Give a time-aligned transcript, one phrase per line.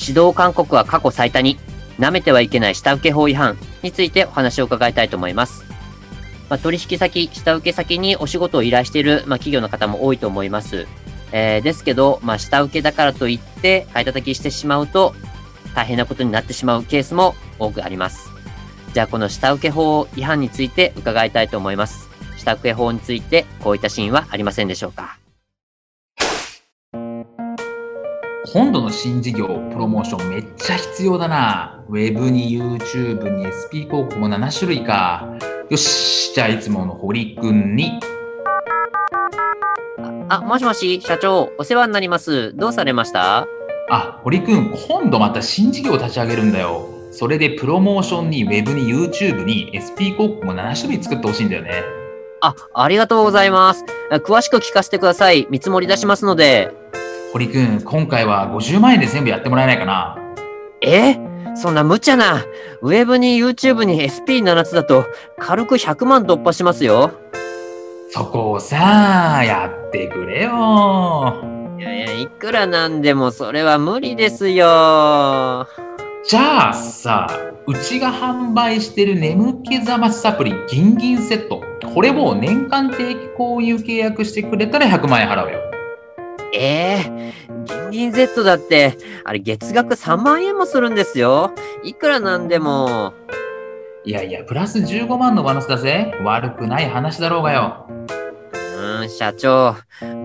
[0.00, 1.58] 指導勧告は過去最多に
[1.98, 5.70] 舐めてはいけない下請け法違反についてお話を伺いたいと思います
[6.50, 10.88] まあ、取引先、下請け先にお仕事を依頼している、まあ、企業の方も多いと思います。
[11.30, 15.14] えー、ですけど、まあ、下請けだからといって、買い叩きしてしまうと、
[15.76, 18.30] 大変なことになってしまうケースも多くあります。
[18.92, 22.08] じゃあ、この下請け法違反について伺いたいと思います。
[22.36, 25.09] 下請け法について、こういったシーンはありませんでしょうか？
[28.52, 31.84] 今度の新事業プロモーションめっちゃ必要だな。
[31.88, 35.28] ウェブに YouTube に SP 広告も7種類か。
[35.68, 38.00] よし、じゃあいつもの堀くんに。
[40.28, 42.52] あ、もしもし、社長、お世話になります。
[42.56, 43.46] どうされました？
[43.88, 46.88] あ、堀くん、今度また新事業立ち上げるんだよ。
[47.12, 51.84] それでプロモーションに、ウェブに、YouTube に、SP 広告も7種類作ってほしいんだよね。
[52.40, 53.84] あ、ありがとうございます。
[54.10, 55.46] 詳しく聞かせてください。
[55.50, 56.79] 見積もり出しますので。
[57.32, 60.16] 堀くん、今回は50万円で全部やってもらえないかな？
[60.80, 61.16] え？
[61.54, 62.44] そんな無茶な。
[62.82, 65.06] ウェブに YouTube に SP7 つだと
[65.38, 67.12] 軽く100万突破しますよ。
[68.10, 71.42] そこをさ、やってくれよ。
[71.78, 75.68] いやいや、いくらなんでもそれは無理ですよ。
[76.26, 77.28] じゃあさ、
[77.66, 81.62] うちが販売してる眠気覚ましサプリギンギンセット。
[81.94, 85.69] これを年間定期購入契約してくれたら100万円払うよ。
[86.52, 91.52] ええー、ギンギン Z だって、あれ月額3万円もするんですよ。
[91.84, 93.14] いくらなんでも。
[94.04, 96.12] いやいや、プラス15万のワスだぜ。
[96.24, 97.86] 悪くない話だろうがよ。
[98.78, 99.76] うん、社長。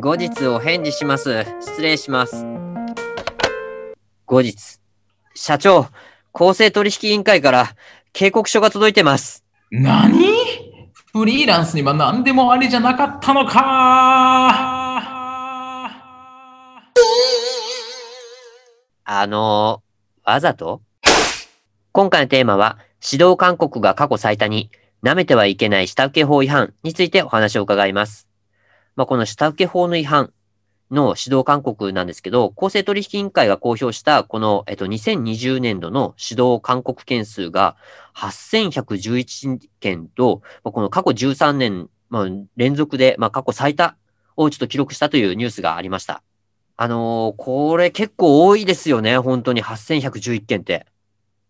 [0.00, 1.44] 後日お返事します。
[1.60, 2.44] 失礼します。
[4.26, 4.80] 後日。
[5.34, 5.86] 社長、
[6.32, 7.68] 公正取引委員会から
[8.12, 9.44] 警告書が届いてます。
[9.70, 10.60] 何？
[11.12, 14.69] フリーランスには何でもありじゃなかったのか
[19.12, 20.82] あのー、わざと？
[21.90, 24.70] 今回のテーマは、指導勧告が過去最多に、
[25.02, 28.28] 舐めてはいけない下請け法違反についてお話を伺います。
[28.94, 30.32] まあ、この下請け法の違反
[30.92, 37.74] の指導勧告なんですけど、公正取引委員会が公表した、この、えっと、2020年度の指導勧告件数が
[38.14, 43.96] 8111件と、まあ、この過去13年、まあ、連続で、まあ、過去最多
[44.36, 46.22] をちょっと記録したというニュースがありました。
[46.82, 50.86] あのー、これ結構多いですよね、本当に8111件って。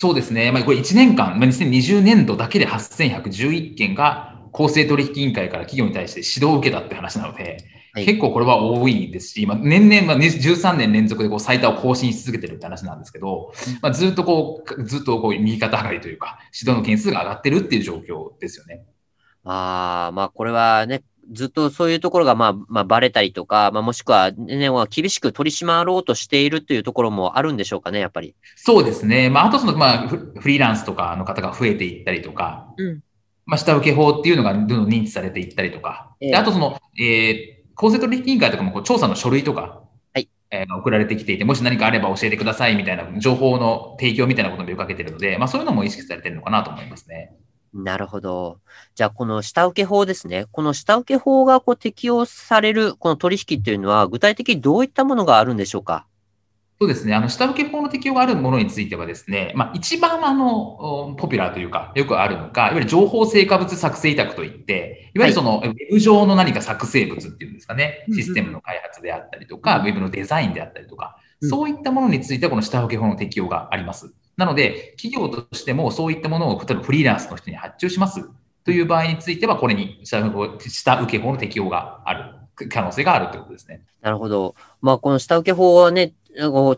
[0.00, 0.50] そうですね。
[0.50, 7.58] まあ、これ1年間、まあ、2020年度だけで8111件が公正取引委員会から企業に対して指導を受けたって話なので、
[7.92, 18.84] はい、結構これは多いですし、まあ、年々、まあ、13年連続でこう最多を更新し続けてるって話なんですけど、まあ、ずっとこう、ずっとこう右肩上がりというか、指導の件数が上がってるっていう状況ですよね。
[19.44, 28.34] ああ、まあこれはね、ずっとそういうところが、まあ、まあ、バレたりとか、まあ、もしくは、ね、厳しく取り締まろうとしているというところもあるんでしょうかね、やっぱり。
[28.56, 29.30] そうですね。
[29.30, 33.00] まあ、あとその、まあ、フリーランスとかの方が増えていったりとか、うん、
[33.46, 47.34] まあ、下請け法っていうのがどんどん認知されていったりとか、えー、あとその、えー、公正取引委員会とかもこう調査の書類とか、はいえー、送られてきていて、もし何かあれば教えてくださいみたいな情報の提供みたいなことも呼びかけているので、まあ、そういうのも意識されているのかなと思いますね。
[47.74, 48.58] なるほど。
[48.94, 50.46] じゃあ、この下請け法ですね。
[50.52, 56.06] この下請け法がこう適用されるこの取引っていうのは、具体的にどういったものがあるんでしょうか？
[56.80, 57.14] そうですね。
[57.14, 74.12] あの、下請け法の適用があるものについてはですね、まあ、一番あの、ポピュラーというか、よくあるのが、いわゆる情報成果物作成委託といって、いわゆるその、ウェブ上の何か作成物っていうんですかね、システムの開発であったりとか、ウェブのデザインであったりとか、そういったものについては、この下請け法の適用があります。
[74.36, 78.28] なので、企業としてもそういったものを、例えばフリーランスの人に発注します
[78.64, 82.34] という場合については、これに下請け法の適用がある
[82.70, 83.82] 可能性があるということですね。
[84.00, 84.54] なるほど。
[84.80, 86.14] まあ、この下請け法はね、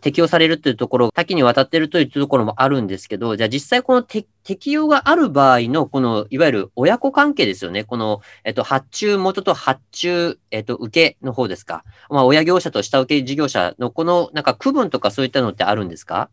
[0.01, 4.27] 適用されるというところ、多岐にわたっているというところもあるんですけど、じゃあ実際この適
[4.73, 7.85] 用がある場合の、この、いわゆる親子関係ですよね。
[7.85, 11.85] この、えっと、発注元と発注、えっと、受けの方ですか。
[12.11, 16.31] まあ、親業者と下請け事業者のこの、なんか区分とかそういったのってあるんですか？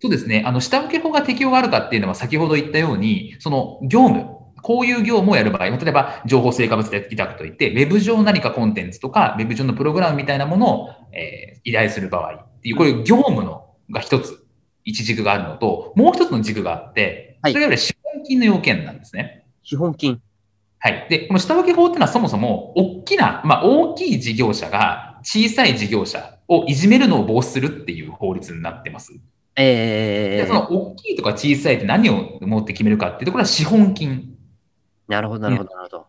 [0.00, 0.42] そうですね。
[0.46, 4.26] あの、下請け法が適用があるかっていうのは先ほど言ったように、その業務、
[4.62, 14.44] こういう業務をやる場合、例えば情報成果物で委託といって、ウェブ上何かコンテンツとか、ウェブ上のプログラムみたいなものを、えー、依頼する場合っていう、こういう業務のが一つ
[14.84, 19.44] 一軸があるのと、もう一つの軸があって、それがいわゆる資本金の要件なんですね。
[19.62, 20.20] 資本金。
[20.78, 21.06] はい。
[21.08, 29.12] で、この下請け法っていうのはそもそも、大きな、まあ、大きい事業者が小さい事業者をいじめるのを防止するっていう法律になってます。
[29.56, 34.36] ええで、その大きいとか小さいって何を持って決めるかっていうと、これは資本金。
[35.06, 36.06] なるほど、なるほど、なるほど。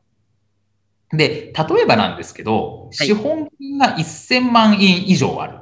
[1.17, 5.59] で、例えばなんですけど、はい資本金が1000万円以上ある。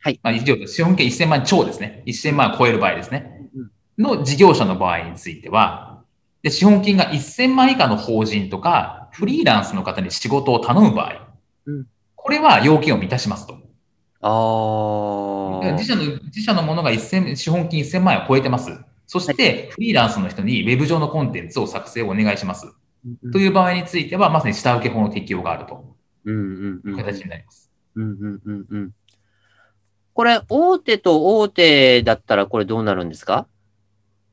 [0.00, 0.20] はい。
[0.22, 2.02] まあ、以上資本金1000万超ですね。
[2.06, 3.48] 1000万超える場合ですね。
[3.54, 6.04] うんの事業者の場合については、
[6.42, 11.28] で資本金が1000万以下の法人とか、フリーランスの方に仕事を頼む場合、
[11.66, 11.86] うん
[12.20, 13.58] これは要件を満たしますと。
[14.20, 15.72] ああ。
[15.72, 18.70] 自社の、自社のものが1000、資本金1000万円を超えてます。
[19.06, 22.66] そして、フリーランスの人にウェブ上のコンテンツを作成をお願いします。
[22.66, 22.74] うん
[23.32, 25.94] という場合については、まさに下請け法の適用があると
[26.24, 26.90] うんうんうん。
[26.90, 27.70] いう形になります。
[27.94, 28.90] うんうんうんうん。
[30.12, 33.46] これ、大手と大手だったらこれどうなるんですか？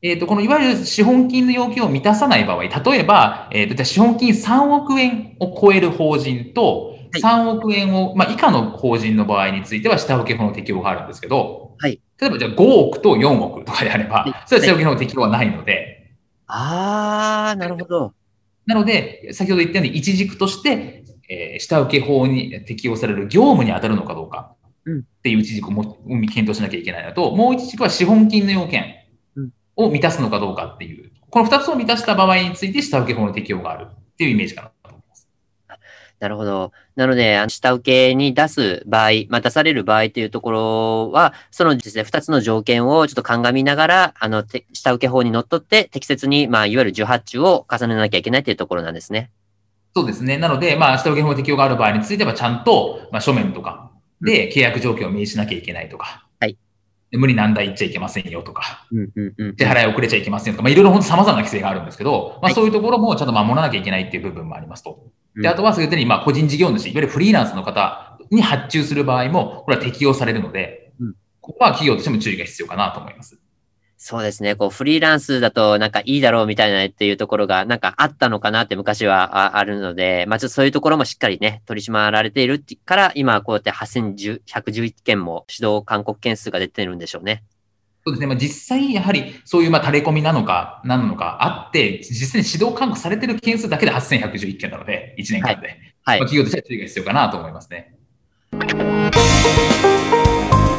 [0.01, 12.01] えっ、と、このいわゆる資本金の要件を満たさない場合、例えば、えっ、と、じゃあ資本金3億円を超える法人と、はい3億円を、まあ、以下の法人の場合については下請け法の適用があるんですけど、はい。
[12.19, 15.95] 例えばじゃあ5億と4億とかであればはい、それは下請け法の適用はないので、
[16.47, 18.13] ああ、なるほど。
[18.65, 24.53] なので、先ほど言ったように一軸として、えー下請け法に適用される業務に当たるのかどうか
[24.85, 24.99] うん。
[24.99, 28.95] っていう一軸をも検討しなきゃいけないのと、もう一軸は資本金の要件
[29.35, 29.49] うん。
[29.75, 34.71] を満たすのかどうかっていう、この二つを満たした場合について下請け法の適用があるっていうイメージかな。
[36.25, 36.71] なるほど。
[36.95, 49.29] なので、あの下請けに出す場合、まあ、出される場合というところは、そのですね、二つの条件をちょっと鑑みながら、あの、て下請け法にのっとって、適切に、まあ、いわゆる受発注を重ねなきゃいけないというところなんですね。
[49.95, 50.39] そうですね。
[50.39, 56.24] なので、まあ、下請け法の適用がある場合については、ちゃんと、まあ、書面とかで契約条件を明示しなきゃいけないとか、
[57.11, 59.55] 無理難題言っちゃいけませんよとか、うんうんうん。
[59.57, 65.03] 支払い遅れちゃいけませんよとか、まあ、いろいろ本当様々な規制があるんですけど、まあ、はいそういうところもちゃんと守らなきゃいけないっていう部分もありますと。
[65.35, 71.15] で、うんあとは、そういうふうに、まあ、個人事業主、いわゆるフリーランスの方に発注する場合も、これは適用されるので、うん
[71.45, 73.39] ここは企業としても注意が必要かなと思います。
[73.97, 74.55] そうですね。
[74.55, 87.43] こう、フリーランスだとなんかいいだろうみたいなっていうところがなんかあったのかなって昔はああるので、まあちょっとそういうところもしっかりね、取り締まられているから、今こうやって8111件も指導勧告件数が出てるんでしょうね。
[88.05, 88.27] そうですね。
[88.27, 95.67] まあ、実際、やはり、そういう、まあ、垂れ込みなのか、何なのかあって、実際に指導勧告されてる件数だけで8111件なので、1年間で。
[96.03, 97.95] はいまあ、企業としては注意が必要かなと思いますね。